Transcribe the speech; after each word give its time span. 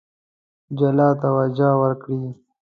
جلا 0.77 1.07
توجه 1.21 1.69
وکړي. 1.81 2.21